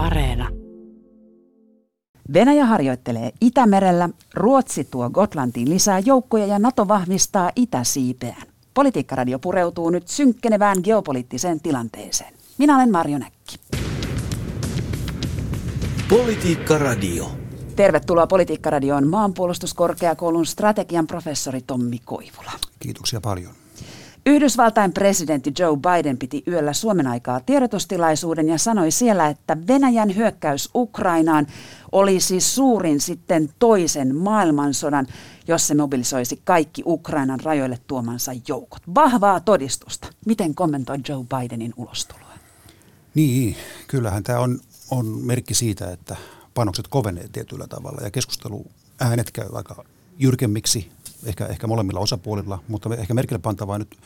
[0.00, 0.48] Areena.
[2.32, 8.42] Venäjä harjoittelee Itämerellä, Ruotsi tuo Gotlantiin lisää joukkoja ja NATO vahvistaa Itäsiipeään.
[8.74, 12.34] Politiikkaradio pureutuu nyt synkkenevään geopoliittiseen tilanteeseen.
[12.58, 13.56] Minä olen Marjo Näkki.
[16.08, 17.30] Politiikkaradio.
[17.76, 22.52] Tervetuloa Politiikkaradioon maanpuolustuskorkeakoulun strategian professori Tommi Koivula.
[22.78, 23.59] Kiitoksia paljon.
[24.26, 30.68] Yhdysvaltain presidentti Joe Biden piti yöllä Suomen aikaa tiedotustilaisuuden ja sanoi siellä, että Venäjän hyökkäys
[30.74, 31.46] Ukrainaan
[31.92, 35.06] olisi suurin sitten toisen maailmansodan,
[35.48, 38.82] jos se mobilisoisi kaikki Ukrainan rajoille tuomansa joukot.
[38.94, 40.08] Vahvaa todistusta.
[40.26, 42.30] Miten kommentoi Joe Bidenin ulostuloa?
[43.14, 43.56] Niin,
[43.86, 46.16] kyllähän tämä on, on merkki siitä, että
[46.54, 48.66] panokset kovenee tietyllä tavalla ja keskustelu
[49.00, 49.84] äänet käy aika
[50.18, 50.92] jyrkemmiksi
[51.24, 53.98] ehkä, ehkä molemmilla osapuolilla, mutta ehkä merkille pantavaa nyt,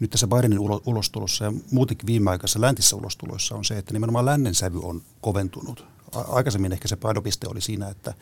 [0.00, 4.80] nyt tässä Bidenin ulostulossa ja muutenkin viimeaikaisessa läntissä ulostuloissa on se, että nimenomaan lännen sävy
[4.82, 5.86] on koventunut.
[6.28, 8.14] Aikaisemmin ehkä se painopiste oli siinä, että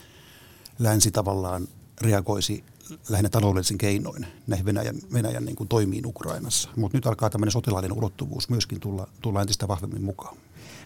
[0.79, 1.69] länsi tavallaan
[2.01, 2.65] reagoisi
[3.09, 6.71] lähinnä taloudellisin keinoin näihin Venäjän, Venäjän niin kuin toimiin Ukrainassa.
[6.77, 10.37] Mutta nyt alkaa tämmöinen sotilaallinen ulottuvuus myöskin tulla, tulla entistä vahvemmin mukaan.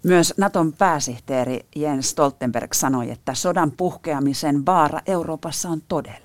[0.02, 6.23] Myös Naton pääsihteeri Jens Stoltenberg sanoi, että sodan puhkeamisen vaara Euroopassa on todellinen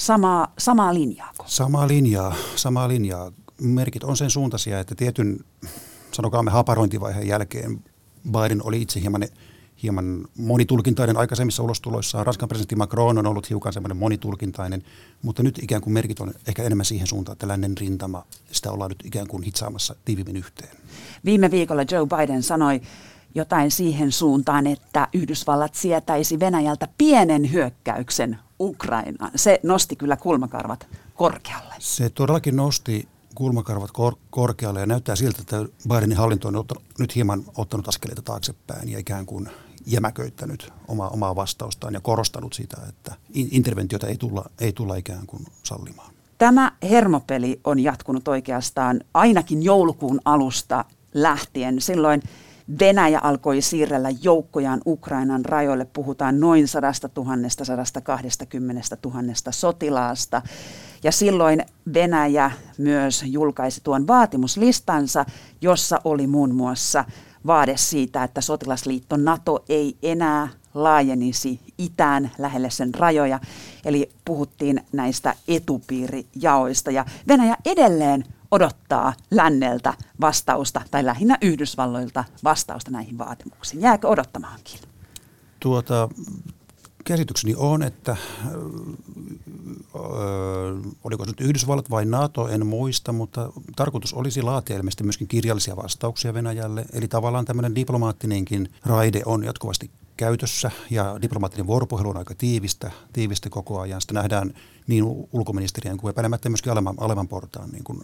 [0.00, 1.32] samaa, samaa linjaa?
[1.46, 3.32] Samaa linjaa, samaa linjaa.
[3.60, 5.40] Merkit on sen suuntaisia, että tietyn,
[6.12, 7.84] sanokaamme haparointivaiheen jälkeen
[8.30, 9.22] Biden oli itse hieman,
[9.82, 12.26] hieman monitulkintainen aikaisemmissa ulostuloissaan.
[12.26, 14.82] Ranskan presidentti Macron on ollut hiukan semmoinen monitulkintainen,
[15.22, 18.90] mutta nyt ikään kuin merkit on ehkä enemmän siihen suuntaan, että lännen rintama, sitä ollaan
[18.90, 20.76] nyt ikään kuin hitsaamassa tiivimmin yhteen.
[21.24, 22.80] Viime viikolla Joe Biden sanoi,
[23.34, 29.30] jotain siihen suuntaan, että Yhdysvallat sietäisi Venäjältä pienen hyökkäyksen Ukrainaan.
[29.36, 31.74] Se nosti kyllä kulmakarvat korkealle.
[31.78, 37.14] Se todellakin nosti kulmakarvat kor- korkealle ja näyttää siltä, että Bidenin hallinto on ottanut, nyt
[37.14, 39.48] hieman ottanut askeleita taaksepäin ja ikään kuin
[39.86, 45.46] jämäköittänyt omaa, omaa vastaustaan ja korostanut sitä, että interventiota ei tulla, ei tulla ikään kuin
[45.62, 46.12] sallimaan.
[46.38, 50.84] Tämä hermopeli on jatkunut oikeastaan ainakin joulukuun alusta
[51.14, 51.80] lähtien.
[51.80, 52.22] Silloin
[52.78, 55.84] Venäjä alkoi siirrellä joukkojaan Ukrainan rajoille.
[55.84, 60.42] Puhutaan noin 100 000, 120 000 sotilaasta.
[61.02, 61.64] Ja silloin
[61.94, 65.24] Venäjä myös julkaisi tuon vaatimuslistansa,
[65.60, 67.04] jossa oli muun muassa
[67.46, 73.40] vaade siitä, että sotilasliitto NATO ei enää laajenisi itään lähelle sen rajoja.
[73.84, 76.90] Eli puhuttiin näistä etupiirijaoista.
[76.90, 83.82] Ja Venäjä edelleen odottaa länneltä vastausta, tai lähinnä Yhdysvalloilta vastausta näihin vaatimuksiin.
[83.82, 84.80] Jääkö odottamaankin?
[85.60, 86.08] Tuota,
[87.04, 88.48] käsitykseni on, että ö,
[91.04, 95.76] oliko se nyt Yhdysvallat vai NATO, en muista, mutta tarkoitus olisi laatia ilmeisesti myöskin kirjallisia
[95.76, 96.84] vastauksia Venäjälle.
[96.92, 103.50] Eli tavallaan tämmöinen diplomaattinenkin raide on jatkuvasti käytössä ja diplomaattinen vuoropuhelu on aika tiivistä, tiivistä
[103.50, 104.00] koko ajan.
[104.00, 104.54] Sitä nähdään
[104.86, 108.00] niin ulkoministeriön kuin epäilemättä myöskin alevan, alevan portaan niin kuin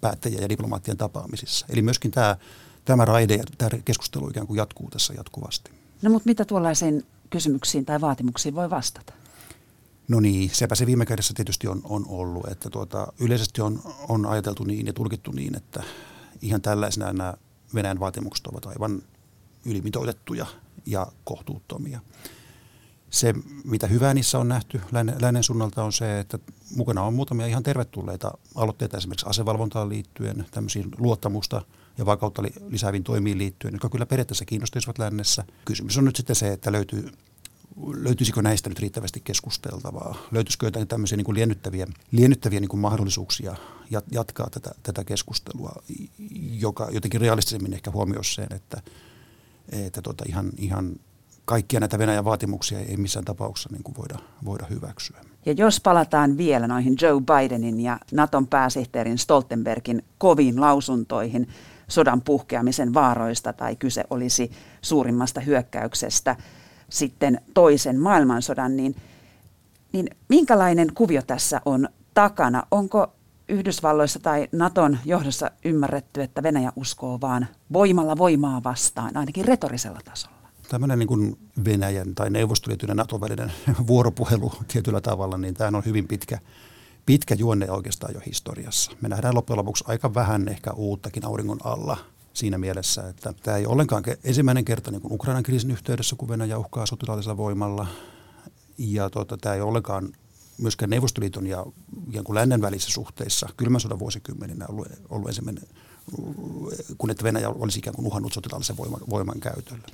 [0.00, 1.66] päättäjien ja diplomaattien tapaamisissa.
[1.68, 2.36] Eli myöskin tämä,
[2.84, 5.70] tämä raide ja tämä keskustelu ikään kuin jatkuu tässä jatkuvasti.
[6.02, 9.12] No mutta mitä tuollaisiin kysymyksiin tai vaatimuksiin voi vastata?
[10.08, 14.26] No niin, sepä se viime kädessä tietysti on, on ollut, että tuota, yleisesti on, on
[14.26, 15.82] ajateltu niin ja tulkittu niin, että
[16.42, 17.34] ihan tällaisena nämä
[17.74, 19.02] Venäjän vaatimukset ovat aivan
[19.66, 20.46] ylimitoitettuja
[20.86, 22.00] ja kohtuuttomia.
[23.12, 23.34] Se,
[23.64, 24.80] mitä hyvää niissä on nähty
[25.20, 26.38] lännen suunnalta on se, että
[26.76, 31.62] mukana on muutamia ihan tervetulleita aloitteita esimerkiksi asevalvontaan liittyen, tämmöisiin luottamusta
[31.98, 35.44] ja vakautta lisääviin toimiin liittyen, jotka kyllä periaatteessa kiinnostaisivat lännessä.
[35.64, 37.08] Kysymys on nyt sitten se, että löytyy,
[37.94, 40.16] löytyisikö näistä nyt riittävästi keskusteltavaa?
[40.30, 43.56] Löytyisikö jotain tämmöisiä niin kuin liennyttäviä, liennyttäviä niin kuin mahdollisuuksia
[44.10, 45.82] jatkaa tätä, tätä keskustelua,
[46.58, 48.82] joka jotenkin realistisemmin ehkä huomioi sen, että,
[49.68, 50.96] että tota ihan, ihan
[51.44, 55.20] kaikkia näitä Venäjän vaatimuksia ei missään tapauksessa niin kuin voida, voida hyväksyä.
[55.46, 61.48] Ja jos palataan vielä noihin Joe Bidenin ja Naton pääsihteerin Stoltenbergin koviin lausuntoihin
[61.88, 64.50] sodan puhkeamisen vaaroista tai kyse olisi
[64.82, 66.36] suurimmasta hyökkäyksestä
[66.88, 68.96] sitten toisen maailmansodan, niin,
[69.92, 72.62] niin minkälainen kuvio tässä on takana?
[72.70, 73.12] Onko
[73.48, 80.41] Yhdysvalloissa tai Naton johdossa ymmärretty, että Venäjä uskoo vaan voimalla voimaa vastaan, ainakin retorisella tasolla?
[80.68, 83.52] Tämmöinen niin kuin Venäjän tai Neuvostoliiton ja Naton välinen
[83.86, 86.38] vuoropuhelu tietyllä tavalla, niin tämä on hyvin pitkä,
[87.06, 88.92] pitkä juonne oikeastaan jo historiassa.
[89.00, 91.96] Me nähdään loppujen lopuksi aika vähän ehkä uuttakin auringon alla
[92.34, 96.58] siinä mielessä, että tämä ei ollenkaan ensimmäinen kerta niin kuin Ukrainan kriisin yhteydessä, kun Venäjä
[96.58, 97.86] uhkaa sotilaallisella voimalla.
[98.78, 100.12] Ja tuota, tämä ei ollenkaan
[100.58, 101.66] myöskään Neuvostoliiton ja
[102.24, 105.64] kuin lännen välissä suhteissa kylmän sodan vuosikymmeninä ollut, ollut ensimmäinen,
[106.98, 109.86] kun että Venäjä olisi ikään kuin uhannut sotilaallisen voiman, voiman käytöllä.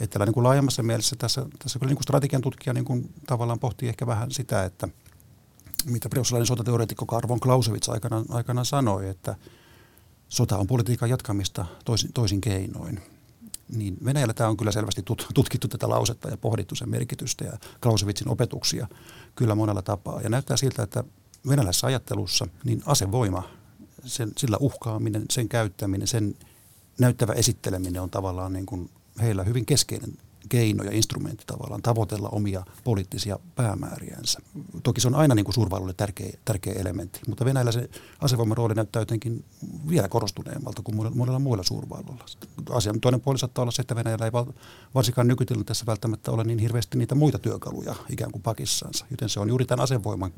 [0.00, 3.58] Että niin kuin laajemmassa mielessä tässä, tässä kyllä niin kuin strategian tutkija niin kuin tavallaan
[3.58, 4.88] pohtii ehkä vähän sitä, että
[5.84, 9.34] mitä preussalainen sotateoreetikko Karvon Clausewitz aikana, aikana sanoi, että
[10.28, 13.00] sota on politiikan jatkamista toisin, toisin keinoin.
[13.76, 15.02] Niin Venäjällä tämä on kyllä selvästi
[15.34, 17.52] tutkittu tätä lausetta ja pohdittu sen merkitystä ja
[17.82, 18.86] Clausewitzin opetuksia
[19.34, 20.20] kyllä monella tapaa.
[20.20, 21.04] Ja näyttää siltä, että
[21.48, 23.42] venäläisessä ajattelussa niin asevoima,
[24.04, 26.34] sen, sillä uhkaaminen, sen käyttäminen, sen
[26.98, 28.90] näyttävä esitteleminen on tavallaan niin kuin
[29.22, 30.12] heillä hyvin keskeinen
[30.48, 34.38] keino ja instrumentti tavallaan tavoitella omia poliittisia päämääriänsä.
[34.82, 37.90] Toki se on aina niin kuin suurvalloille tärkeä, tärkeä elementti, mutta Venäjällä se
[38.20, 39.44] asevoiman rooli näyttää jotenkin
[39.88, 42.24] vielä korostuneemmalta kuin monella, monella muilla suurvalloilla.
[42.70, 44.32] Asian toinen puoli saattaa olla se, että Venäjällä ei
[44.94, 49.48] varsinkaan nykytilanteessa välttämättä ole niin hirveästi niitä muita työkaluja ikään kuin pakissansa, joten se on
[49.48, 50.32] juuri tämän asevoiman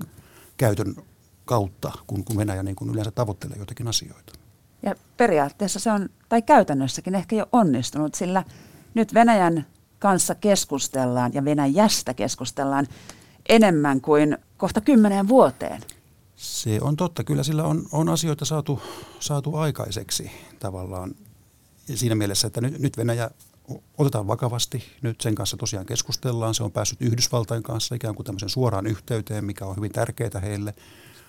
[0.57, 0.97] käytön
[1.45, 4.33] kautta, kun, kun Venäjä niin kuin yleensä tavoittelee jotakin asioita.
[4.83, 8.45] Ja periaatteessa se on, tai käytännössäkin ehkä jo onnistunut, sillä
[8.97, 9.67] nyt Venäjän
[9.99, 12.87] kanssa keskustellaan ja Venäjästä keskustellaan
[13.49, 15.83] enemmän kuin kohta kymmeneen vuoteen.
[16.37, 17.25] Se on totta.
[17.25, 18.83] Kyllä sillä on, on asioita saatu,
[19.21, 21.15] saatu aikaiseksi tavallaan
[21.95, 23.31] siinä mielessä, että nyt, nyt Venäjä
[23.99, 24.85] otetaan vakavasti.
[25.03, 26.55] Nyt sen kanssa tosiaan keskustellaan.
[26.55, 30.75] Se on päässyt Yhdysvaltain kanssa ikään kuin tämmöisen suoraan yhteyteen, mikä on hyvin tärkeää heille.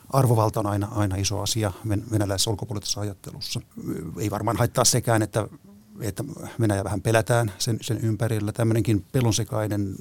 [0.10, 1.72] Arvovalta on aina, aina iso asia
[2.12, 3.62] venäläisessä ulkopoliittisessa ajattelussa.
[4.20, 5.48] Ei varmaan haittaa sekään, että
[6.02, 6.24] että
[6.60, 8.52] Venäjä vähän pelätään sen, sen ympärillä.
[8.52, 9.96] Tämmöinenkin pelonsekainen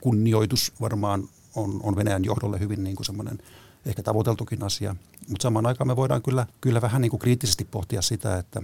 [0.00, 3.38] kunnioitus varmaan on, on Venäjän johdolle hyvin niin kuin semmoinen
[3.86, 4.96] ehkä tavoiteltukin asia.
[5.28, 8.62] Mutta samaan aikaan me voidaan kyllä, kyllä vähän niin kuin kriittisesti pohtia sitä, että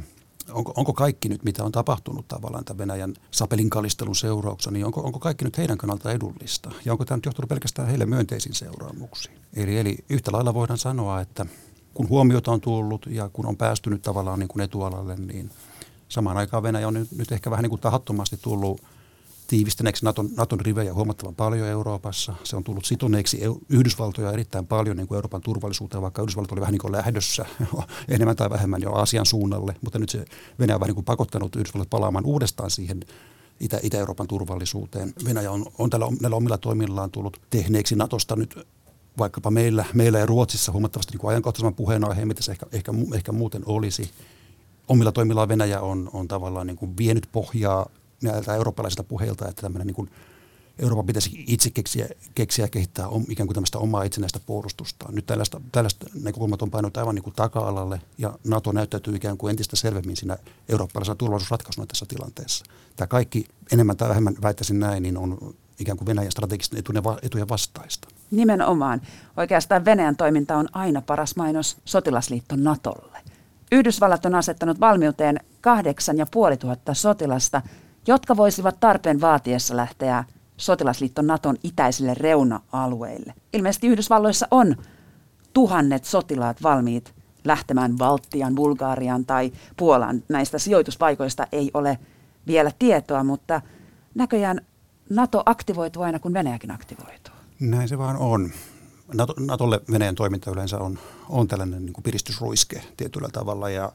[0.51, 5.19] onko, onko kaikki nyt, mitä on tapahtunut tavallaan tämän Venäjän sapelinkalistelun seurauksena, niin onko, onko
[5.19, 6.71] kaikki nyt heidän kannalta edullista?
[6.85, 9.37] Ja onko tämä nyt johtunut pelkästään heille myönteisiin seuraamuksiin?
[9.55, 11.47] Eli, eli yhtä lailla voidaan sanoa, että
[11.95, 15.51] kun huomiota on tullut ja kun on päästynyt tavallaan niin kuin etualalle, niin–
[16.13, 18.81] Samaan aikaan Venäjä on nyt, nyt ehkä vähän niin kuin tahattomasti tullut
[19.47, 22.35] tiivistäneeksi Naton, Naton rivejä huomattavan paljon Euroopassa.
[22.45, 26.73] Se on tullut sitoneeksi Yhdysvaltoja erittäin paljon niin kuin Euroopan turvallisuuteen, vaikka Yhdysvallat oli vähän
[26.73, 27.47] niin kuin lähdössä
[28.09, 29.77] enemmän tai vähemmän jo Aasian suunnalle.
[29.81, 30.25] Mutta nyt se
[30.59, 33.01] Venäjä on vähän niin kuin pakottanut Yhdysvallat palaamaan uudestaan siihen
[33.61, 35.13] Itä, Itä-Euroopan turvallisuuteen.
[35.25, 38.67] Venäjä on, on tällä, näillä omilla toimillaan tullut tehneeksi Natosta nyt
[39.19, 43.33] vaikkapa meillä, meillä ja Ruotsissa huomattavasti niin kuin ajankohtaisemman puheenaiheen, mitä se ehkä, ehkä, ehkä
[43.33, 44.11] muuten olisi
[44.93, 47.87] omilla toimillaan Venäjä on, on tavallaan niin kuin vienyt pohjaa
[48.23, 50.11] näiltä eurooppalaisilta puheilta, että tämmöinen niin kuin
[50.79, 55.15] Euroopan pitäisi itse keksiä, keksiä kehittää om, ikään kuin tämmöistä omaa itsenäistä puolustustaan.
[55.15, 59.51] Nyt tällaista, tällaista näkökulmat on painut aivan niin kuin taka-alalle ja NATO näyttäytyy ikään kuin
[59.51, 60.37] entistä selvemmin siinä
[60.69, 62.65] eurooppalaisena turvallisuusratkaisuna tässä tilanteessa.
[62.97, 66.83] Tämä kaikki enemmän tai vähemmän väittäisin näin, niin on ikään kuin Venäjän strategisten
[67.23, 68.09] etujen vastaista.
[68.31, 69.03] Nimenomaan.
[69.37, 73.22] Oikeastaan Venäjän toiminta on aina paras mainos sotilasliitto NATOlle.
[73.73, 77.63] Yhdysvallat on asettanut valmiuteen kahdeksan ja puoli tuhatta sotilasta,
[78.07, 80.25] jotka voisivat tarpeen vaatiessa lähteä
[80.57, 83.35] sotilasliitto Naton itäisille reuna-alueille.
[83.53, 84.77] Ilmeisesti Yhdysvalloissa on
[85.53, 87.15] tuhannet sotilaat valmiit
[87.45, 90.23] lähtemään Valtian, Bulgarian tai Puolan.
[90.29, 91.99] Näistä sijoituspaikoista ei ole
[92.47, 93.61] vielä tietoa, mutta
[94.15, 94.61] näköjään
[95.11, 97.35] NATO aktivoituu aina, kun Venäjäkin aktivoituu.
[97.61, 98.51] Näin se vaan on.
[99.15, 100.99] NATO, Natolle Venäjän toiminta yleensä on,
[101.29, 103.93] on tällainen niin kuin piristysruiske tietyllä tavalla ja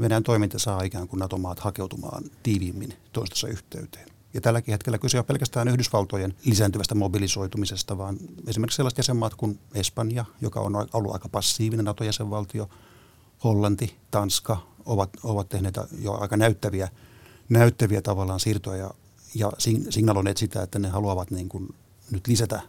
[0.00, 4.08] Venäjän toiminta saa ikään kuin NATO-maat hakeutumaan tiiviimmin toistensa yhteyteen.
[4.34, 10.24] Ja tälläkin hetkellä kyse on pelkästään Yhdysvaltojen lisääntyvästä mobilisoitumisesta, vaan esimerkiksi sellaiset jäsenmaat kuin Espanja,
[10.40, 12.68] joka on ollut aika passiivinen NATO-jäsenvaltio,
[13.44, 14.56] Hollanti, Tanska
[14.86, 16.88] ovat, ovat tehneet jo aika näyttäviä,
[17.48, 18.90] näyttäviä tavallaan siirtoja ja,
[19.34, 19.52] ja
[19.90, 21.74] signaloineet sitä, että ne haluavat niin kuin
[22.10, 22.62] nyt lisätä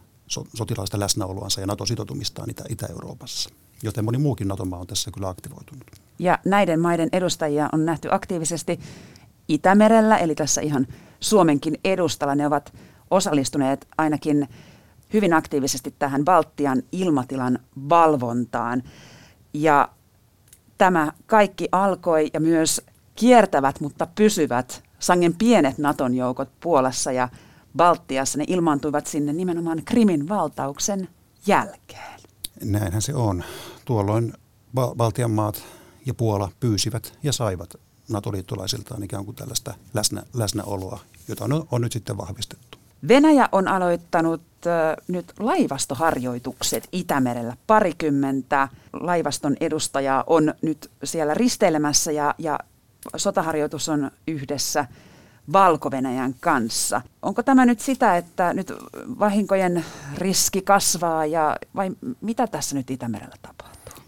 [0.54, 3.50] sotilaista läsnäoloansa ja NATO-sitoutumistaan Itä- Itä-Euroopassa.
[3.82, 5.86] Joten moni muukin NATO-maa on tässä kyllä aktivoitunut.
[6.18, 8.80] Ja näiden maiden edustajia on nähty aktiivisesti
[9.48, 10.86] Itämerellä, eli tässä ihan
[11.20, 12.34] Suomenkin edustalla.
[12.34, 12.72] Ne ovat
[13.10, 14.48] osallistuneet ainakin
[15.12, 17.58] hyvin aktiivisesti tähän Baltian ilmatilan
[17.88, 18.82] valvontaan.
[19.52, 19.88] Ja
[20.78, 22.80] tämä kaikki alkoi ja myös
[23.16, 27.28] kiertävät, mutta pysyvät sangen pienet Naton joukot Puolassa ja
[27.76, 31.08] Baltiassa, ne ilmaantuivat sinne nimenomaan Krimin valtauksen
[31.46, 32.20] jälkeen.
[32.64, 33.44] Näinhän se on.
[33.84, 34.32] Tuolloin
[34.96, 35.64] Baltian maat
[36.06, 37.74] ja Puola pyysivät ja saivat
[38.08, 42.78] NATO-liittolaisiltaan ikään kuin tällaista läsnä, läsnäoloa, jota on, on nyt sitten vahvistettu.
[43.08, 47.56] Venäjä on aloittanut äh, nyt laivastoharjoitukset Itämerellä.
[47.66, 52.58] Parikymmentä laivaston edustajaa on nyt siellä risteilemässä ja, ja
[53.16, 54.84] sotaharjoitus on yhdessä
[55.52, 55.90] valko
[56.40, 57.02] kanssa.
[57.22, 58.72] Onko tämä nyt sitä, että nyt
[59.18, 61.90] vahinkojen riski kasvaa ja vai
[62.20, 64.04] mitä tässä nyt Itämerellä tapahtuu?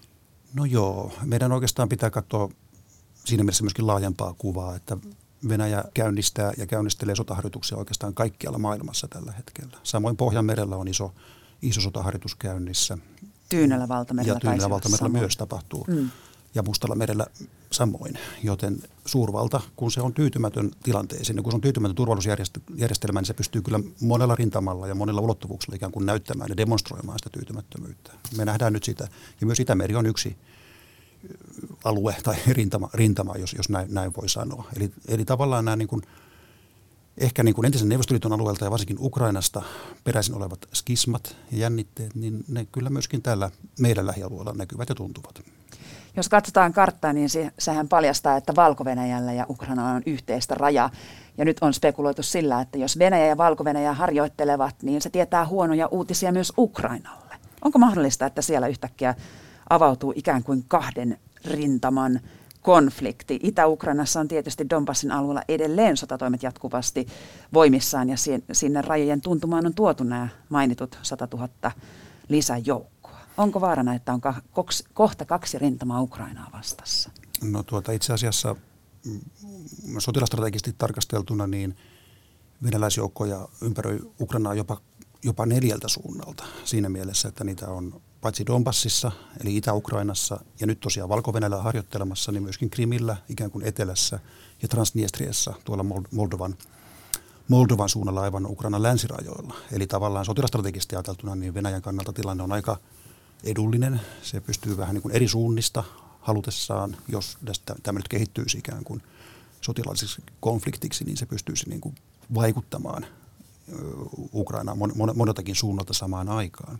[0.54, 2.49] No joo, meidän oikeastaan pitää katsoa
[3.25, 4.97] siinä mielessä myöskin laajempaa kuvaa, että
[5.49, 9.76] Venäjä käynnistää ja käynnistelee sotaharjoituksia oikeastaan kaikkialla maailmassa tällä hetkellä.
[9.82, 11.14] Samoin Pohjanmerellä on iso,
[11.62, 12.99] iso sotaharjoitus käynnissä.
[13.49, 14.37] Tyynellä valtamerellä.
[14.37, 15.85] Ja Tyynellä valtamerellä myös tapahtuu.
[15.88, 16.11] Mm.
[16.54, 17.26] Ja Mustalla merellä
[17.73, 18.19] samoin.
[18.42, 23.35] Joten suurvalta, kun se on tyytymätön tilanteeseen ja kun se on tyytymätön turvallisuusjärjestelmään, niin se
[23.35, 28.12] pystyy kyllä monella rintamalla ja monella ulottuvuuksella ikään kuin näyttämään ja demonstroimaan sitä tyytymättömyyttä.
[28.37, 29.09] Me nähdään nyt sitä.
[29.40, 30.37] Ja myös Itämeri on yksi
[31.85, 34.64] alue tai rintama, rintama jos, jos näin, näin voi sanoa.
[34.76, 36.02] Eli, eli tavallaan nämä niin kuin,
[37.19, 39.62] ehkä niin kuin entisen Neuvostoliiton alueelta ja varsinkin Ukrainasta
[40.04, 45.42] peräisin olevat skismat ja jännitteet, niin ne kyllä myöskin täällä meidän lähialueella näkyvät ja tuntuvat.
[46.17, 48.85] Jos katsotaan karttaa, niin se, sehän paljastaa, että valko
[49.37, 50.90] ja Ukraina on yhteistä rajaa.
[51.38, 55.87] Ja nyt on spekuloitu sillä, että jos Venäjä ja valko harjoittelevat, niin se tietää huonoja
[55.87, 57.35] uutisia myös Ukrainalle.
[57.64, 59.14] Onko mahdollista, että siellä yhtäkkiä
[59.71, 62.21] avautuu ikään kuin kahden rintaman
[62.62, 63.40] konflikti.
[63.43, 67.07] Itä-Ukrainassa on tietysti Donbassin alueella edelleen sotatoimet jatkuvasti
[67.52, 68.17] voimissaan ja
[68.52, 71.49] sinne rajojen tuntumaan on tuotu nämä mainitut 100 000
[72.29, 73.00] lisäjoukkoa.
[73.40, 74.20] Onko vaarana, että on
[74.94, 77.11] kohta kaksi rintamaa Ukrainaa vastassa?
[77.42, 78.56] No tuota, itse asiassa
[79.04, 79.20] mm,
[79.99, 81.76] sotilastrategisesti tarkasteltuna niin
[82.62, 84.80] venäläisjoukkoja ympäröi Ukrainaa jopa,
[85.25, 91.09] jopa neljältä suunnalta siinä mielessä, että niitä on paitsi Donbassissa, eli Itä-Ukrainassa, ja nyt tosiaan
[91.09, 91.32] valko
[91.62, 94.18] harjoittelemassa, niin myöskin Krimillä, ikään kuin etelässä,
[94.62, 96.54] ja Transnistriassa, tuolla Moldovan,
[97.49, 99.54] Moldovan suunnalla aivan Ukrainan länsirajoilla.
[99.73, 102.76] Eli tavallaan sotilastrategisesti ajateltuna, niin Venäjän kannalta tilanne on aika
[103.44, 104.00] edullinen.
[104.23, 105.85] Se pystyy vähän niin kuin eri suunnista
[106.20, 109.02] halutessaan, jos tästä, tämä nyt kehittyisi ikään kuin
[109.61, 111.94] sotilaalliseksi konfliktiksi, niin se pystyisi niin kuin
[112.35, 113.06] vaikuttamaan
[114.35, 114.78] Ukrainaan
[115.14, 116.78] moneltakin suunnalta samaan aikaan.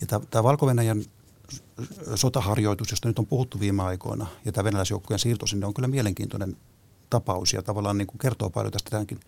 [0.00, 0.66] Ja tämä valko
[2.14, 6.56] sotaharjoitus, josta nyt on puhuttu viime aikoina, ja tämä venäläisjoukkojen siirto sinne on kyllä mielenkiintoinen
[7.10, 9.20] tapaus ja tavallaan niin kuin kertoo paljon tästä tämänkin,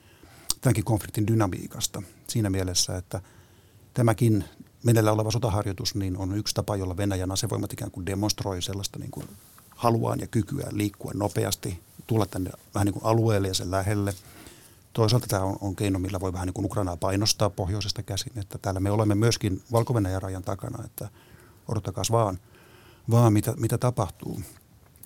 [0.61, 3.23] tämänkin konfliktin dynamiikasta siinä mielessä, että
[3.95, 4.45] tämäkin
[4.83, 9.11] meneillä oleva sotaharjoitus niin on yksi tapa, jolla Venäjän asevoimat ikään kuin demonstroi sellaista niin
[9.11, 9.29] kuin
[9.71, 14.15] haluaan ja kykyä liikkua nopeasti, tulla tänne vähän niin kuin alueelle ja sen lähelle–
[14.93, 18.59] Toisaalta tämä on, on keino, millä voi vähän niin kuin Ukrainaa painostaa pohjoisesta käsin, että
[18.59, 21.09] täällä me olemme myöskin valko rajan takana, että
[21.69, 22.39] odottakaa vaan,
[23.11, 24.41] vaan mitä, mitä tapahtuu.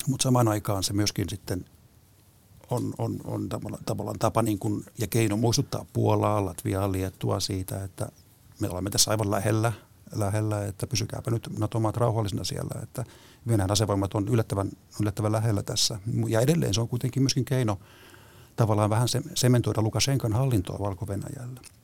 [0.08, 1.64] Mutta samaan aikaan se myöskin sitten
[2.70, 3.48] on, on, on
[3.86, 8.08] tavallaan, tapa niin kuin, ja keino muistuttaa Puolaa, Latviaa, Liettua siitä, että
[8.60, 9.72] me olemme tässä aivan lähellä,
[10.14, 13.04] lähellä että pysykääpä nyt NATO-maat rauhallisena siellä, että
[13.48, 14.70] Venäjän asevoimat on yllättävän,
[15.00, 15.98] yllättävän lähellä tässä.
[16.28, 17.78] Ja edelleen se on kuitenkin myöskin keino
[18.56, 21.06] tavallaan vähän se, sementoida Lukashenkan hallintoa valko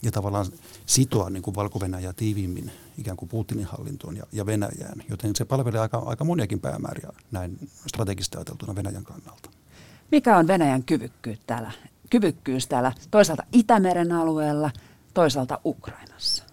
[0.02, 0.46] ja tavallaan
[0.86, 1.80] sitoa niin kuin valko
[2.16, 7.10] tiiviimmin ikään kuin Putinin hallintoon ja, ja Venäjään, joten se palvelee aika, aika moniakin päämääriä
[7.30, 9.50] näin strategisesti ajateltuna Venäjän kannalta.
[10.10, 11.70] Mikä on Venäjän kyvykkyys täällä,
[12.10, 14.70] kyvykkyys täällä toisaalta Itämeren alueella,
[15.14, 16.51] toisaalta Ukrainassa?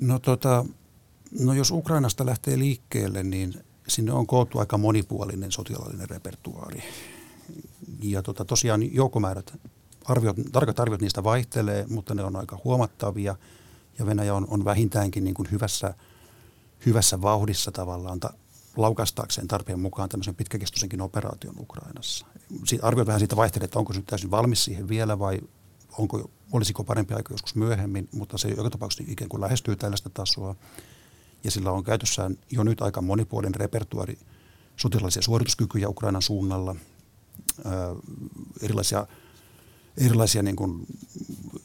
[0.00, 0.64] No, tota,
[1.40, 3.54] no jos Ukrainasta lähtee liikkeelle, niin
[3.88, 6.82] sinne on koottu aika monipuolinen sotilaallinen repertuaari
[8.02, 9.58] ja tota, tosiaan joukkomäärät,
[10.04, 13.36] arviot, tarkat arviot niistä vaihtelee, mutta ne on aika huomattavia.
[13.98, 15.94] Ja Venäjä on, on vähintäänkin niin kuin hyvässä,
[16.86, 18.32] hyvässä vauhdissa tavallaan ta,
[18.76, 22.26] laukastaakseen tarpeen mukaan tämmöisen pitkäkestoisenkin operaation Ukrainassa.
[22.64, 25.40] Siitä, arviot vähän siitä vaihtelee, että onko se nyt täysin valmis siihen vielä vai
[25.98, 30.54] onko, olisiko parempi aika joskus myöhemmin, mutta se joka tapauksessa ikään kuin lähestyy tällaista tasoa.
[31.44, 34.18] Ja sillä on käytössään jo nyt aika monipuolinen repertuari
[34.76, 36.76] sotilaallisia suorituskykyjä Ukrainan suunnalla–
[38.62, 39.06] erilaisia,
[39.96, 40.86] erilaisia niin kuin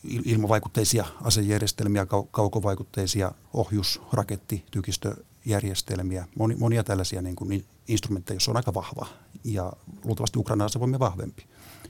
[0.03, 6.27] ilmavaikutteisia asejärjestelmiä, kaukovaikutteisia ohjus-, raketti-, tykistöjärjestelmiä,
[6.57, 9.07] monia tällaisia niin kuin instrumentteja, joissa on aika vahva
[9.43, 11.45] ja luultavasti Ukraina asevoimia vahvempi.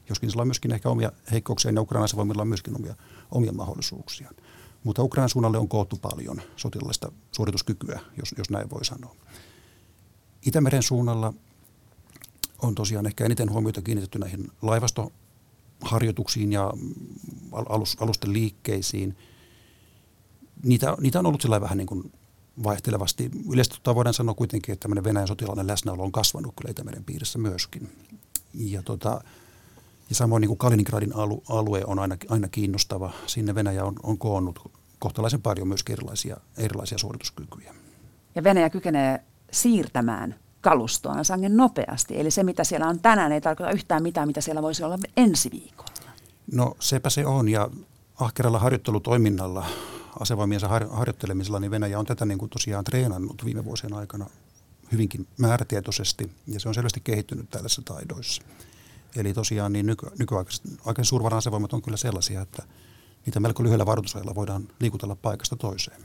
[0.10, 2.96] Joskin sillä on myöskin ehkä omia heikkouksia ja Ukraina asevoimilla on myöskin omia,
[3.32, 4.32] omia mahdollisuuksia.
[4.84, 9.16] Mutta Ukrainan suunnalle on koottu paljon sotilaallista suorituskykyä, jos, jos näin voi sanoa.
[10.46, 11.34] Itämeren suunnalla
[12.62, 16.74] on tosiaan ehkä eniten huomiota kiinnitetty näihin laivastoharjoituksiin ja
[17.52, 19.18] alus, alusten liikkeisiin.
[20.64, 22.12] Niitä, niitä on ollut sillä vähän niin kuin
[22.64, 23.32] vaihtelevasti.
[23.52, 27.90] Yleisesti voidaan sanoa kuitenkin, että tämmöinen Venäjän sotilainen läsnäolo on kasvanut kyllä Itämeren piirissä myöskin.
[28.54, 29.22] Ja, tota,
[30.10, 33.14] ja samoin niin kuin Kaliningradin alu, alue on aina, aina kiinnostava.
[33.28, 37.76] Sinne Venäjä on, on koonnut kohtalaisen paljon myös erilaisia, erilaisia suorituskykyjä.
[38.36, 42.20] Ja Venäjä kykenee siirtämään kalustoaan sangen nopeasti.
[42.20, 45.52] Eli se, mitä siellä on tänään, ei tarkoita yhtään mitään, mitä siellä voisi olla ensi
[45.52, 45.92] viikolla.
[46.52, 47.70] No sepä se on, ja
[48.20, 49.66] ahkeralla harjoittelutoiminnalla,
[50.20, 54.30] asevoimiensa har- harjoittelemisella, niin Venäjä on tätä niin kuin tosiaan treenannut viime vuosien aikana
[54.92, 58.42] hyvinkin määrätietoisesti, ja se on selvästi kehittynyt tällaisissa taidoissa.
[59.16, 62.64] Eli tosiaan niin nyky, nykyaikaisen suurvaran asevoimat on kyllä sellaisia, että
[63.26, 66.02] niitä melko lyhyellä varoitusajalla voidaan liikutella paikasta toiseen.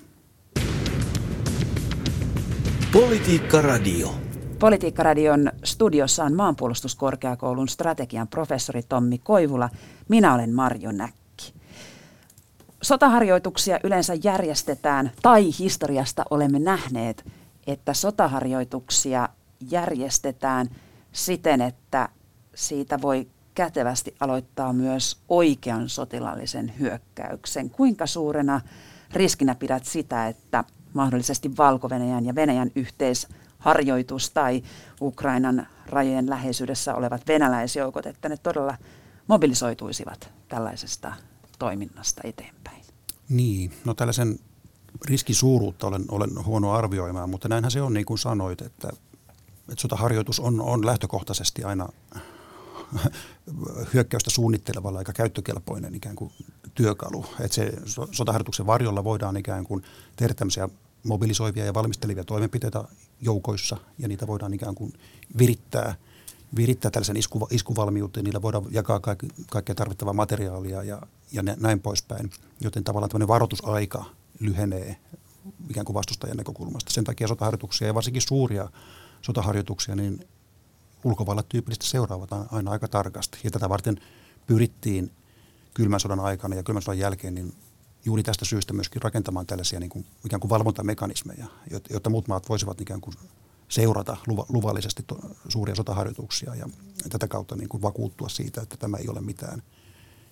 [2.93, 4.15] Politiikka Radio.
[4.59, 9.69] Politiikkaradion studiossa on maanpuolustuskorkeakoulun strategian professori Tommi Koivula.
[10.09, 11.55] Minä olen Marjo Näkki.
[12.83, 17.25] Sotaharjoituksia yleensä järjestetään, tai historiasta olemme nähneet,
[17.67, 19.29] että sotaharjoituksia
[19.71, 20.69] järjestetään
[21.13, 22.09] siten, että
[22.61, 27.71] siitä voi kätevästi aloittaa myös oikean sotilaallisen hyökkäyksen.
[27.71, 28.61] Kuinka suurena
[29.13, 30.65] riskinä pidät sitä, että
[30.95, 31.89] mahdollisesti valko
[32.25, 34.63] ja Venäjän yhteisharjoitus tai
[35.01, 38.77] Ukrainan rajojen läheisyydessä olevat venäläisjoukot, että ne todella
[39.27, 41.13] mobilisoituisivat tällaisesta
[41.59, 42.85] toiminnasta eteenpäin?
[43.29, 44.39] Niin, no tällaisen
[45.05, 48.89] riskisuuruutta olen, olen huono arvioimaan, mutta näinhän se on niin kuin sanoit, että,
[49.69, 51.89] että sotaharjoitus on, on lähtökohtaisesti aina
[53.95, 56.33] hyökkäystä suunnittelevalla aika käyttökelpoinen ikään kuin
[56.75, 57.27] työkalu.
[57.41, 57.73] Että se
[58.13, 59.83] sotaharjoituksen varjolla voidaan ikään kuin
[60.17, 60.69] tehdä tämmöisiä
[61.05, 62.85] mobilisoivia ja valmistelivia toimenpiteitä
[63.21, 64.93] joukoissa ja niitä voidaan ikään kuin
[65.39, 65.95] virittää,
[66.57, 68.25] virittää tällaisen isku, iskuvalmiuteen.
[68.25, 72.31] Niillä voidaan jakaa kaikki, kaikkea tarvittavaa materiaalia ja, ja näin poispäin.
[72.61, 74.05] Joten tavallaan tämmöinen varoitusaika
[74.41, 74.97] lyhenee
[75.71, 76.93] ikään kuin vastustajan näkökulmasta.
[76.93, 78.69] Sen takia sotaharjoituksia ja varsinkin suuria
[79.23, 80.29] sotaharjoituksia, niin
[81.05, 83.39] ulkovallat tyypillisesti seuraavat aina aika tarkasti.
[83.45, 84.01] Ja tätä varten
[84.47, 85.11] pyrittiin
[85.75, 87.55] kylmän sodan aikana ja kylmän sodan jälkeen niin
[88.05, 91.47] juuri tästä syystä myöskin rakentamaan tällaisia niin kuin, ikään kuin valvontamekanismeja,
[91.91, 93.15] jotta muut maat voisivat ikään kuin
[93.69, 94.17] seurata
[94.49, 96.69] luvallisesti to, suuria sotaharjoituksia ja
[97.09, 99.63] tätä kautta niin kuin vakuuttua siitä, että tämä ei ole mitään,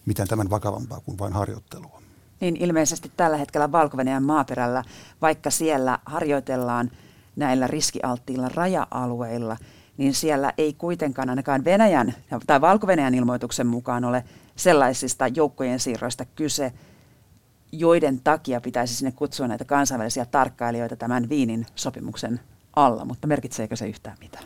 [0.06, 2.02] mitään tämän vakavampaa kuin vain harjoittelua.
[2.40, 4.84] Niin ilmeisesti tällä hetkellä valko maaperällä,
[5.22, 6.90] vaikka siellä harjoitellaan
[7.37, 9.56] näillä riskialttiilla raja-alueilla–
[9.99, 12.14] niin siellä ei kuitenkaan ainakaan Venäjän
[12.47, 14.25] tai valko ilmoituksen mukaan ole
[14.57, 16.73] sellaisista joukkojen siirroista kyse,
[17.73, 22.40] joiden takia pitäisi sinne kutsua näitä kansainvälisiä tarkkailijoita tämän Viinin sopimuksen
[22.77, 24.44] alla, mutta merkitseekö se yhtään mitään?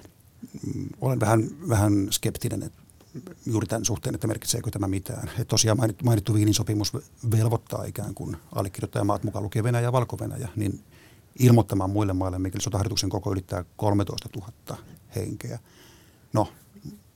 [0.75, 2.83] Mm, olen vähän, vähän skeptinen että
[3.47, 5.29] juuri tämän suhteen, että merkitseekö tämä mitään.
[5.29, 6.93] Että tosiaan mainittu, mainittu Viinin sopimus
[7.31, 10.17] velvoittaa ikään kuin allekirjoittajamaat mukaan lukee Venäjä ja valko
[10.57, 10.81] niin
[11.39, 14.79] ilmoittamaan muille maille, mikäli sotaharjoituksen koko ylittää 13 000
[15.17, 15.59] henkeä.
[16.33, 16.49] No,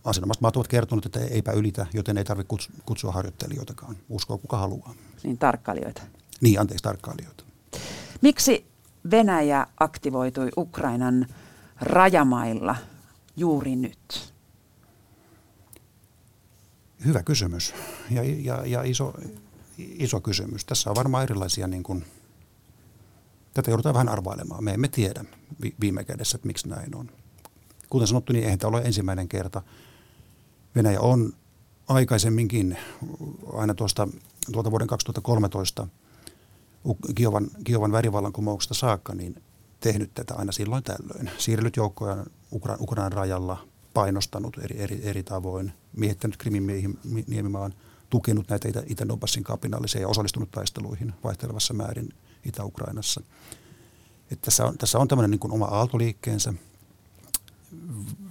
[0.05, 3.97] asianomaiset maat ovat kertoneet, että eipä ylitä, joten ei tarvitse kutsua harjoittelijoitakaan.
[4.09, 4.95] Uskoa kuka haluaa.
[5.23, 6.03] Niin, tarkkailijoita.
[6.41, 7.45] Niin, anteeksi, tarkkailijoita.
[8.23, 8.67] Miksi
[9.11, 11.27] Venäjä aktivoitui Ukrainan
[11.81, 12.77] rajamailla
[13.37, 14.33] juuri nyt?
[17.05, 17.75] Hyvä kysymys
[18.11, 19.15] ja, ja, ja iso,
[19.79, 20.65] iso kysymys.
[20.65, 22.05] Tässä on varmaan erilaisia, niin kuin,
[23.55, 24.65] tätä joudutaan vähän arvailemaan.
[24.65, 25.25] Me emme tiedä
[25.81, 27.11] viime kädessä, että miksi näin on
[27.97, 29.63] kuten sanottu, niin eihän tämä ole ensimmäinen kerta.
[30.75, 31.33] Venäjä on
[31.89, 32.79] aikaisemminkin
[33.53, 34.09] aina tuosta
[34.53, 35.89] tuolta vuoden 2013
[37.15, 39.43] Kiovan, Kiovan värivallankumouksesta saakka niin
[39.81, 41.31] tehnyt tätä aina silloin tällöin.
[41.39, 42.17] Siirrellyt joukkoja
[42.55, 43.59] Ukra- Ukrainan rajalla,
[43.95, 47.75] painostanut eri, eri, eri tavoin, miehittänyt Krimin niemimaan,
[48.11, 52.09] tukenut näitä Itä- Itä-Donbassin kapinallisia ja osallistunut taisteluihin vaihtelevassa määrin
[52.45, 53.21] Itä-Ukrainassa.
[54.31, 56.55] Että tässä, on, tässä on tämmöinen niin oma aaltoliikkeensä,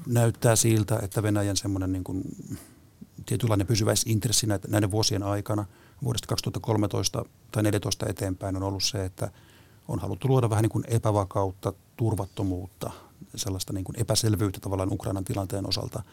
[0.07, 2.23] näyttää siltä, että Venäjän semmoinen niin kuin
[3.25, 5.65] tietynlainen pysyväisintressi näiden vuosien aikana
[6.03, 9.31] vuodesta 2013 tai 2014 eteenpäin on ollut se, että
[9.87, 12.91] on haluttu luoda vähän niin kuin epävakautta, turvattomuutta,
[13.35, 16.03] sellaista niin kuin epäselvyyttä tavallaan Ukrainan tilanteen osalta,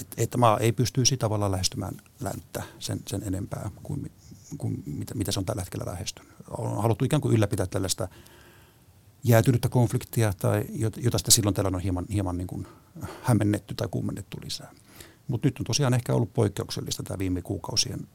[0.00, 4.10] että, että maa ei pystyisi tavallaan lähestymään länttä sen, sen enempää kuin,
[4.58, 6.32] kuin mitä, mitä se on tällä hetkellä lähestynyt.
[6.48, 8.08] On haluttu ikään kuin ylläpitää tällaista
[9.24, 10.64] jäätynyttä konfliktia, tai
[10.96, 12.66] jota sitä silloin tällä on hieman, hieman niin kuin
[13.22, 14.70] hämmennetty tai kummennettu lisää.
[15.28, 18.08] Mutta nyt on tosiaan ehkä ollut poikkeuksellista tämä viime kuukausien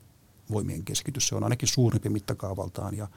[0.51, 1.27] voimien keskitys.
[1.27, 3.07] Se on ainakin suurempi mittakaavaltaan ja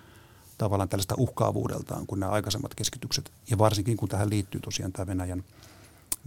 [0.59, 3.33] tavallaan tällaista uhkaavuudeltaan kuin nämä aikaisemmat keskitykset.
[3.51, 5.45] Ja varsinkin kun tähän liittyy tosiaan tämä Venäjän,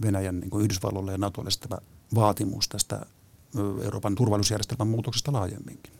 [0.02, 1.78] Venäjän niin kuin Yhdysvalloille ja NATOlle tämä
[2.14, 3.06] vaatimus tästä
[3.82, 5.92] Euroopan turvallisuusjärjestelmän muutoksesta laajemminkin.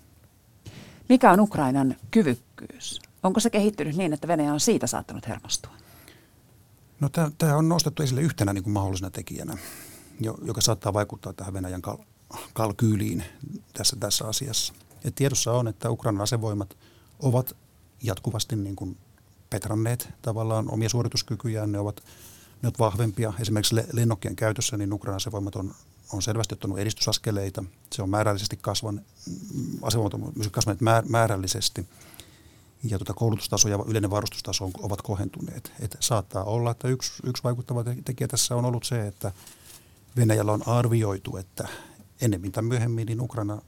[1.09, 3.01] Mikä on Ukrainan kyvykkyys?
[3.23, 5.73] Onko se kehittynyt niin, että Venäjä on siitä saattanut hermostua?
[7.03, 9.59] No tämä on nostettu esille yhtenä niin kuin mahdollisena tekijänä,
[10.21, 12.05] joka saattaa vaikuttaa tähän Venäjän kal-
[12.53, 13.25] kalkyyliin
[13.73, 14.75] tässä, tässä asiassa.
[15.05, 16.77] Et tiedossa on, että Ukrainan asevoimat
[17.19, 17.57] ovat
[18.03, 18.97] jatkuvasti niin kuin
[19.51, 21.97] petranneet tavallaan omia suorituskykyjään, ne ovat,
[22.63, 23.33] ne ovat vahvempia.
[23.41, 25.75] Esimerkiksi lennokkien käytössä niin Ukrainan asevoimat on,
[26.13, 27.65] on selvästi ottanut edistysaskeleita.
[27.93, 29.01] Se on määrällisesti kasvan,
[29.83, 31.87] asevoimat on kasvaneet määr, määrällisesti–
[32.85, 35.73] ja tuota koulutustaso ja yleinen varustustaso ovat kohentuneet.
[35.81, 39.33] Et saattaa olla, että yksi, yksi vaikuttava tekijä tässä on ollut se, että
[40.17, 41.69] Venäjällä on arvioitu, että,
[42.21, 43.63] ennemmin tai myöhemmin niin Ukraina,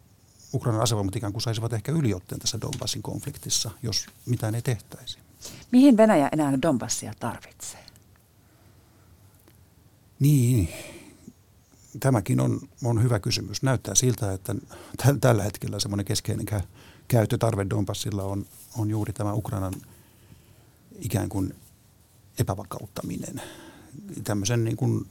[0.54, 5.18] Ukrainan asevoimat ikään kuin saisivat ehkä yliotteen tässä Donbassin konfliktissa, jos mitään ei tehtäisi.
[5.70, 7.84] Mihin Venäjä enää Donbassia tarvitsee?
[10.20, 10.68] Niin,
[12.00, 13.62] tämäkin on, on hyvä kysymys.
[13.62, 14.54] Näyttää siltä, että
[14.96, 16.66] t- tällä hetkellä semmoinen keskeinen kä-
[17.08, 18.46] käyttötarve Donbassilla on,
[18.78, 19.74] on juuri tämä Ukrainan
[20.98, 21.54] ikään kuin
[22.38, 23.42] epävakauttaminen.
[24.24, 25.06] Tämmöisen niin kuin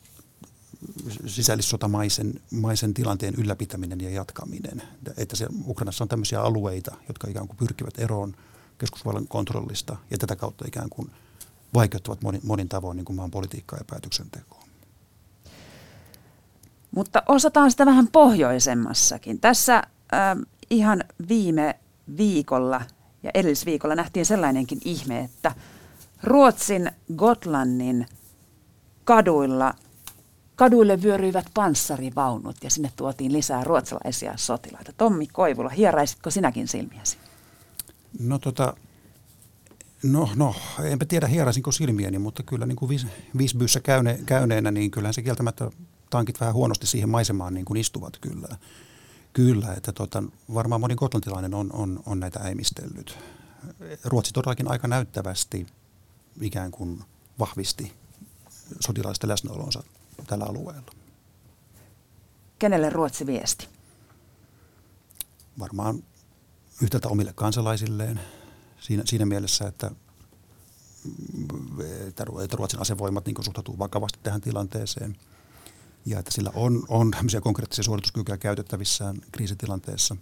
[1.25, 4.83] sisällissotamaisen maisen tilanteen ylläpitäminen ja jatkaminen.
[5.17, 8.35] Että se, Ukrainassa on tämmöisiä alueita, jotka ikään kuin pyrkivät eroon
[8.77, 11.11] keskusvallan kontrollista ja tätä kautta ikään kuin
[11.73, 14.62] vaikeuttavat monin, monin tavoin niin kuin maan politiikkaa ja päätöksentekoa.
[16.95, 19.39] Mutta osataan sitä vähän pohjoisemmassakin.
[19.39, 20.38] Tässä äh,
[20.69, 21.79] ihan viime
[22.17, 22.82] viikolla
[23.23, 25.56] ja edellisviikolla nähtiin sellainenkin ihme, että
[26.23, 28.06] Ruotsin Gotlannin
[29.03, 29.73] kaduilla
[30.56, 34.93] Kaduille vyöryivät panssarivaunut ja sinne tuotiin lisää ruotsalaisia sotilaita.
[34.97, 37.17] Tommi Koivula, hieraisitko sinäkin silmiäsi?
[38.19, 38.73] No tota,
[40.03, 44.91] no, no enpä tiedä hieraisinko silmiäni, mutta kyllä niin kuin vis, Visbyssä käyne, käyneenä, niin
[44.91, 45.69] kyllähän se kieltämättä
[46.13, 48.58] tankit vähän huonosti siihen maisemaan niin kuin istuvat kyllä.
[49.34, 50.23] Kyllä, että tota,
[50.54, 53.17] varmaan moni kotlantilainen on, on, on näitä äimistellyt.
[54.04, 55.67] Ruotsi todellakin aika näyttävästi
[56.41, 57.04] ikään kuin
[57.39, 57.93] vahvisti
[58.80, 59.84] sotilaisten läsnäolonsa
[60.28, 60.91] tällä alueella.
[62.60, 63.67] Kenelle Ruotsi viesti?
[65.60, 66.04] Varmaan
[66.82, 68.19] yhtäältä omille kansalaisilleen
[68.80, 69.91] siinä, siinä mielessä, että,
[72.43, 75.17] että Ruotsin asevoimat niin suhtautuu vakavasti tähän tilanteeseen
[76.05, 80.15] ja että sillä on, on tämmöisiä konkreettisia suorituskykyjä käytettävissään kriisitilanteessa.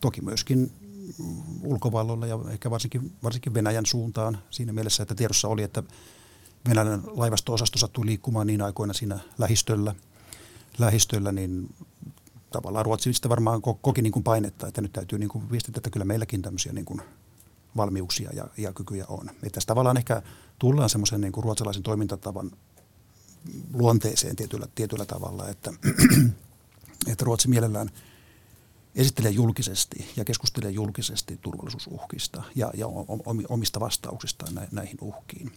[0.00, 0.72] Toki myöskin
[1.62, 5.82] ulkovalloilla ja ehkä varsinkin, varsinkin Venäjän suuntaan siinä mielessä, että tiedossa oli, että
[6.68, 9.94] Venäjän laivasto-osasto sattui liikkumaan niin aikoina siinä lähistöllä,
[10.78, 11.74] lähistöllä niin
[12.50, 15.90] tavallaan Ruotsi sitä varmaan koki niin kuin painetta, että nyt täytyy niin kuin viestittää, että
[15.90, 17.02] kyllä meilläkin tämmöisiä niin kuin
[17.76, 19.30] valmiuksia ja, ja kykyjä on.
[19.30, 20.22] Että tässä tavallaan ehkä
[20.58, 22.50] tullaan semmoisen niin ruotsalaisen toimintatavan
[23.72, 25.72] luonteeseen tietyllä, tietyllä tavalla, että,
[27.12, 27.90] että Ruotsi mielellään
[28.94, 32.86] esittelee julkisesti ja keskustelee julkisesti turvallisuusuhkista ja, ja
[33.48, 35.52] omista vastauksistaan näihin uhkiin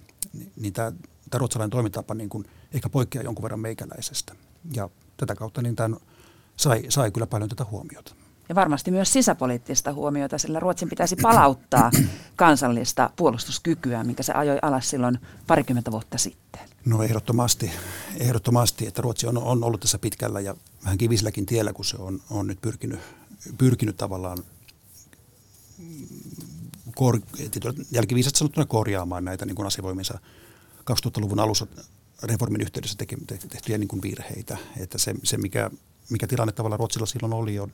[0.56, 0.91] niin, tämä,
[1.30, 4.36] tämä ruotsalainen toimintapa niin kuin ehkä poikkeaa jonkun verran meikäläisestä.
[4.73, 5.99] Ja tätä kautta niin tämän
[6.56, 8.15] sai, sai kyllä paljon tätä huomiota.
[8.50, 11.92] Ja varmasti myös sisäpoliittista huomiota, sillä Ruotsin pitäisi palauttaa
[12.36, 16.62] kansallista puolustuskykyä, mikä se ajoi alas silloin parikymmentä vuotta sitten.
[16.86, 17.72] No ehdottomasti,
[18.18, 22.22] ehdottomasti että Ruotsi on, on ollut tässä pitkällä ja vähän kivisilläkin tiellä, kun se on,
[22.30, 23.00] on nyt pyrkinyt,
[23.58, 24.38] pyrkinyt tavallaan
[26.96, 27.20] kor,
[27.92, 30.20] jälkiviisat sanottuna korjaamaan näitä niin kuin asevoiminsa
[30.92, 31.68] 2000-luvun alussa
[32.24, 32.98] reformin yhteydessä
[33.50, 34.58] tehtyjä niin kuin virheitä.
[34.78, 35.72] Että se, se mikä,
[36.10, 37.72] mikä tilanne tavallaan Ruotsilla silloin oli on,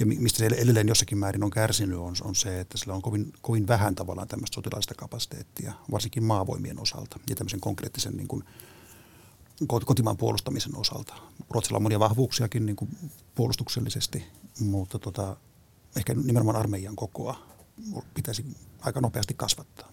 [0.00, 3.32] ja mistä se edelleen jossakin määrin on kärsinyt, on, on se, että sillä on kovin,
[3.42, 8.44] kovin vähän tavallaan tämmöistä sotilaista kapasiteettia, varsinkin maavoimien osalta ja tämmöisen konkreettisen niin kuin,
[9.66, 11.14] kotimaan puolustamisen osalta.
[11.50, 12.90] Ruotsilla on monia vahvuuksiakin niin kuin
[13.34, 14.26] puolustuksellisesti,
[14.60, 15.36] mutta tota,
[15.96, 17.38] ehkä nimenomaan armeijan kokoa
[18.14, 18.44] pitäisi
[18.80, 19.88] aika nopeasti kasvattaa.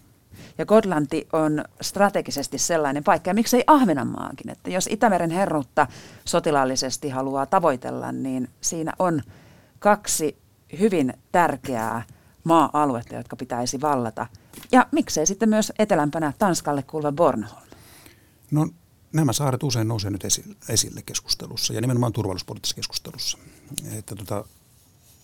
[0.58, 5.86] Ja Gotlanti on strategisesti sellainen paikka, ja miksei Ahvenanmaakin, että jos Itämeren herruutta
[6.24, 9.22] sotilaallisesti haluaa tavoitella, niin siinä on
[9.78, 10.36] kaksi
[10.80, 12.02] hyvin tärkeää
[12.44, 14.26] maa-aluetta, jotka pitäisi vallata.
[14.72, 17.68] Ja miksei sitten myös etelämpänä Tanskalle kuuluva Bornholm?
[18.50, 18.68] No
[19.12, 20.24] nämä saaret usein nousee nyt
[20.68, 23.38] esille keskustelussa ja nimenomaan turvallisuuspoliittisessa keskustelussa.
[23.92, 24.44] Että tota,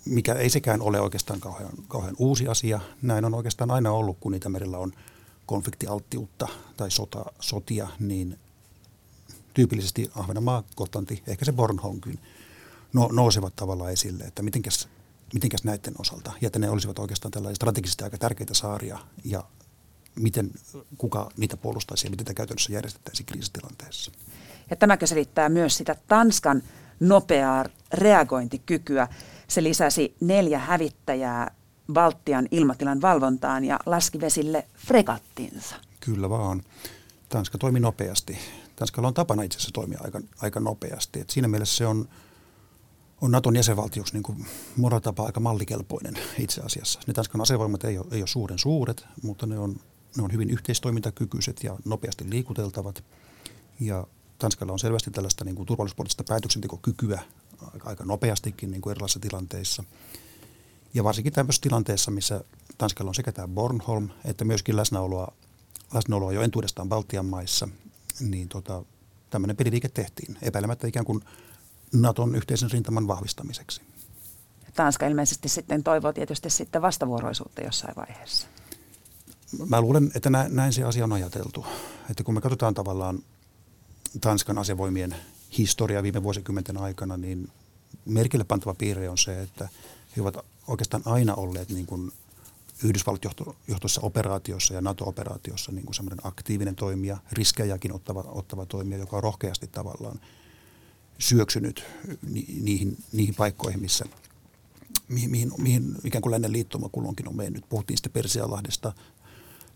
[0.05, 2.81] mikä ei sekään ole oikeastaan kauhean, kauhean uusi asia.
[3.03, 4.93] Näin on oikeastaan aina ollut, kun Itämerellä on
[5.47, 8.38] konfliktialttiutta tai sota, sotia, niin
[9.55, 12.19] tyypillisesti Ahvenanmaa, Gotlanti, ehkä se Bornholmkin
[12.94, 14.88] no, nousevat tavallaan esille, että mitenkäs,
[15.35, 19.44] mitenkäs näiden osalta, ja että ne olisivat oikeastaan tällaisia strategisesti aika tärkeitä saaria, ja
[20.16, 20.50] miten,
[20.98, 24.12] kuka niitä puolustaisi ja miten tätä käytännössä järjestettäisiin kriisitilanteessa.
[24.70, 26.62] Ja tämäkö selittää myös sitä Tanskan
[27.00, 29.09] nopeaa reagointikykyä.
[29.48, 31.54] Se lisäsi neljä hävittäjää
[31.92, 35.76] Baltian ilmatilan valvontaan ja laski vesille fregattinsa.
[36.00, 36.62] Kyllä vaan.
[37.28, 38.38] Tanska toimi nopeasti.
[38.76, 41.20] Tanskalla on tapana itse asiassa toimia aika, aika nopeasti.
[41.20, 42.09] Et siinä mielessä se on,
[43.20, 44.46] on Naton jäsenvaltioksi niin
[44.77, 47.00] moratapa aika mallikelpoinen itse asiassa.
[47.07, 49.77] Ne Tanskan asevoimat ei ole, ei ole suuren suuret, mutta ne on,
[50.16, 53.05] ne on hyvin yhteistoimintakykyiset ja nopeasti liikuteltavat.
[53.81, 54.07] Ja
[54.38, 57.22] Tanskalla on selvästi tällaista niin kuin turvallisuuspoliittista päätöksentekokykyä
[57.72, 59.85] aika, aika nopeastikin niin kuin erilaisissa tilanteissa.
[60.94, 62.44] Ja varsinkin tämmöisessä tilanteessa, missä
[62.79, 65.33] Tanskalla on sekä tämä Bornholm että myöskin läsnäoloa,
[65.94, 67.68] läsnäoloa jo entuudestaan Baltian maissa,
[68.20, 68.85] niin tota,
[69.31, 70.38] tämmöinen peliliike tehtiin.
[70.42, 71.24] Epäilemättä ikään kuin
[71.92, 73.83] Naton yhteisen rintaman vahvistamiseksi.
[74.75, 78.47] Tanska ilmeisesti sitten toivoo tietysti sitten vastavuoroisuutta jossain vaiheessa.
[79.68, 81.66] Mä luulen, että näin se asia on ajateltu.
[82.11, 83.18] Että kun me katsotaan tavallaan
[84.20, 85.16] Tanskan asevoimien
[85.59, 87.51] historiaa viime vuosikymmenten aikana, niin
[88.05, 89.68] merkille pantava piirre on se, että
[90.16, 92.12] he ovat oikeastaan aina olleet niin kuin
[92.85, 99.23] Yhdysvallat-johtoisessa operaatiossa ja NATO-operaatiossa niin kuin semmoinen aktiivinen toimija, riskejäkin ottava, ottava toimija, joka on
[99.23, 100.20] rohkeasti tavallaan
[101.18, 101.85] syöksynyt
[102.31, 104.05] ni, niihin, niihin paikkoihin, missä
[105.09, 107.64] mihin, mihin, mihin ikään kuin lännen liittoma kulloinkin on mennyt.
[107.68, 108.92] Puhuttiin sitten Persialahdesta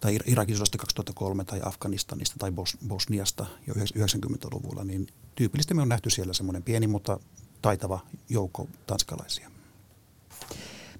[0.01, 5.89] tai Irakin sodasta 2003 tai Afganistanista tai Bos, Bosniasta jo 90-luvulla, niin tyypillisesti me on
[5.89, 7.21] nähty siellä semmoinen pieni, mutta
[7.63, 9.51] taitava joukko tanskalaisia.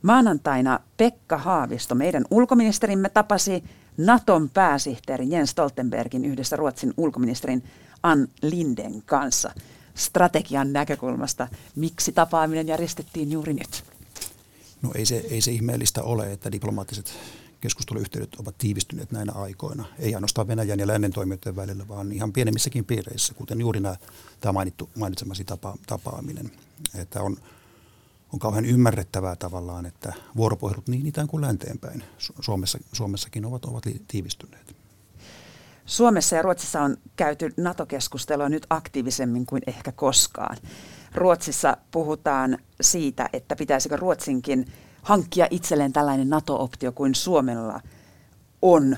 [0.03, 3.65] Maanantaina Pekka Haavisto, meidän ulkoministerimme, tapasi
[3.97, 7.65] Naton pääsihteerin Jens Stoltenbergin yhdessä Ruotsin ulkoministerin
[8.03, 9.53] Ann Linden kanssa
[9.99, 11.49] strategian näkökulmasta.
[11.77, 13.85] Miksi tapaaminen järjestettiin juuri nyt?
[14.83, 17.13] No ei se, ei se ihmeellistä ole, että diplomaattiset
[17.61, 19.85] keskusteluyhteydet ovat tiivistyneet näinä aikoina.
[19.99, 23.97] Ei ainoastaan Venäjän ja lännen toimijoiden välillä, vaan ihan pienemmissäkin piireissä, kuten juuri nämä,
[24.41, 26.51] tämä mainittu, mainitsemasi tapa, tapaaminen.
[26.95, 27.37] Että on,
[28.33, 32.05] on kauhean ymmärrettävää tavallaan, että vuoropuhelut niin itään kuin länteenpäin
[32.41, 34.78] Suomessa, Suomessakin ovat, ovat tiivistyneet.
[35.89, 40.57] Suomessa ja Ruotsissa on käyty NATO-keskustelua nyt aktiivisemmin kuin ehkä koskaan.
[41.15, 44.67] Ruotsissa puhutaan siitä, että pitäisikö Ruotsinkin
[45.03, 47.81] hankkia itselleen tällainen NATO-optio kuin Suomella
[48.63, 48.97] on.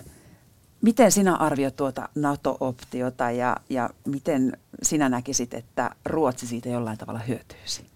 [0.83, 7.20] Miten sinä arvioit tuota NATO-optiota ja, ja miten sinä näkisit, että Ruotsi siitä jollain tavalla
[7.20, 7.87] hyötyisi?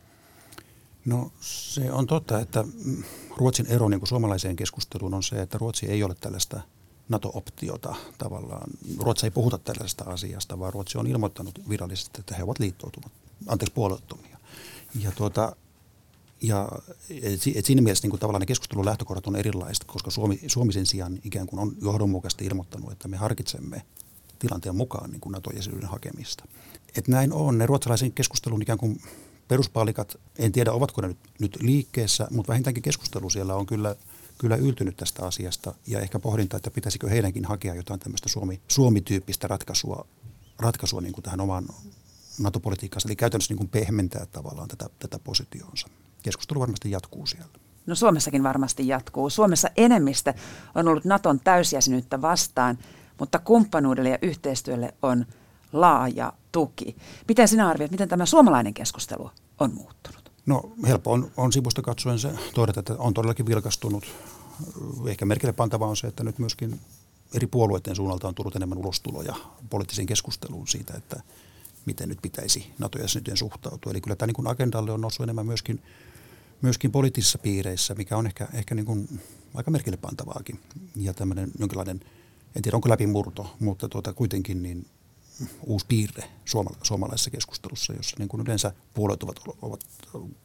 [1.04, 2.64] No se on totta, että
[3.36, 6.60] Ruotsin ero niin kuin suomalaiseen keskusteluun on se, että Ruotsi ei ole tällaista
[7.08, 8.70] NATO-optiota tavallaan.
[8.98, 13.12] Ruotsi ei puhuta tällaisesta asiasta, vaan Ruotsi on ilmoittanut virallisesti, että he ovat liittoutumat,
[13.46, 14.38] anteeksi puolueettomia.
[15.00, 15.56] Ja tuota,
[16.42, 16.68] ja
[17.54, 20.86] et siinä mielessä niin kuin tavallaan ne keskustelun lähtökohdat on erilaiset, koska Suomi, Suomi sen
[20.86, 23.82] sijaan ikään kuin on johdonmukaisesti ilmoittanut, että me harkitsemme
[24.38, 26.44] tilanteen mukaan niin kuin NATO-jäsenyyden hakemista.
[26.96, 27.58] Et näin on.
[27.58, 29.00] Ne ruotsalaisen keskustelun ikään kuin
[29.48, 33.96] peruspaalikat, en tiedä ovatko ne nyt, nyt liikkeessä, mutta vähintäänkin keskustelu siellä on kyllä,
[34.38, 39.48] kyllä yltynyt tästä asiasta ja ehkä pohdinta, että pitäisikö heidänkin hakea jotain tämmöistä Suomi, Suomi-tyyppistä
[39.48, 40.06] ratkaisua,
[40.58, 41.66] ratkaisua niin kuin tähän omaan
[42.38, 45.88] NATO-politiikkaansa, eli käytännössä niin kuin pehmentää tavallaan tätä, tätä positioonsa
[46.22, 47.50] keskustelu varmasti jatkuu siellä.
[47.86, 49.30] No Suomessakin varmasti jatkuu.
[49.30, 50.34] Suomessa enemmistö
[50.74, 52.78] on ollut Naton täysjäsenyyttä vastaan,
[53.20, 55.26] mutta kumppanuudelle ja yhteistyölle on
[55.72, 56.96] laaja tuki.
[57.28, 60.23] Miten sinä arvioit, miten tämä suomalainen keskustelu on muuttunut?
[60.46, 64.04] No helppo on, on sivusta katsoen se todeta, että on todellakin vilkastunut.
[65.08, 66.80] Ehkä merkille pantava on se, että nyt myöskin
[67.34, 69.34] eri puolueiden suunnalta on tullut enemmän ulostuloja
[69.70, 71.22] poliittiseen keskusteluun siitä, että
[71.86, 73.92] miten nyt pitäisi NATO-jäsenyyteen suhtautua.
[73.92, 75.82] Eli kyllä tämä niin agendalle on noussut enemmän myöskin
[76.62, 79.20] myöskin poliittisissa piireissä, mikä on ehkä, ehkä niin kuin
[79.54, 80.60] aika merkille pantavaakin.
[80.96, 82.00] Ja tämmöinen jonkinlainen,
[82.56, 84.86] en tiedä onko läpimurto, mutta tuota, kuitenkin niin
[85.66, 89.80] uusi piirre suoma- suomalaisessa keskustelussa, jossa niin kuin yleensä puolueet ovat, ovat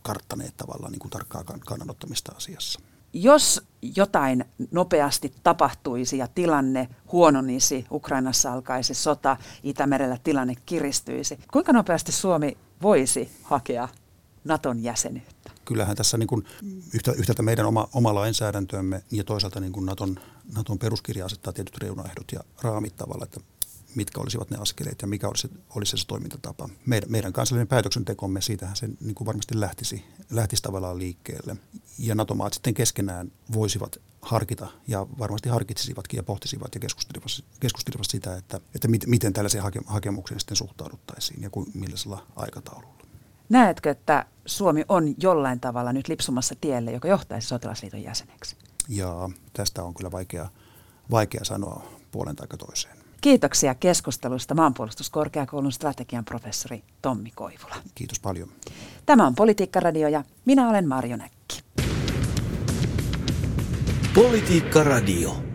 [0.02, 2.80] karttaneet tavallaan niin kuin tarkkaa kannanottamista asiassa.
[3.13, 12.12] Jos jotain nopeasti tapahtuisi ja tilanne huononisi, Ukrainassa alkaisi sota, Itämerellä tilanne kiristyisi, kuinka nopeasti
[12.12, 13.88] Suomi voisi hakea
[14.43, 15.39] Naton jäsenyyttä?
[15.65, 16.45] kyllähän tässä niin kuin
[16.93, 20.19] yhtä, yhtäältä meidän oma, oma lainsäädäntömme ja toisaalta niin kuin Naton,
[20.56, 23.39] Naton peruskirja asettaa tietyt reunaehdot ja raamit tavalla, että
[23.95, 26.69] mitkä olisivat ne askeleet ja mikä olisi, olisi se toimintatapa.
[26.86, 31.56] Meidän, meidän kansallinen päätöksentekomme, siitähän se niin kuin varmasti lähtisi, lähtisi tavallaan liikkeelle.
[31.99, 38.38] Ja NATO-maat sitten keskenään voisivat harkita ja varmasti harkitsisivatkin ja pohtisivat ja keskustelivat, keskustelivat sitä,
[38.38, 42.99] että, että miten tällaiseen hake, hakemukseen sitten suhtauduttaisiin ja kuin, millaisella aikataululla.
[43.49, 48.56] Näetkö, että Suomi on jollain tavalla nyt lipsumassa tielle, joka johtaisi sotilasliiton jäseneksi?
[48.89, 50.49] Ja tästä on kyllä vaikea,
[51.12, 52.98] vaikea sanoa puolen tai toiseen.
[53.21, 57.75] Kiitoksia keskustelusta maanpuolustuskorkeakoulun strategian professori Tommi Koivula.
[57.95, 58.49] Kiitos paljon.
[59.05, 61.62] Tämä on Politiikka Radio ja minä olen Marjo Näkki.
[64.13, 65.48] Politiikka Radio.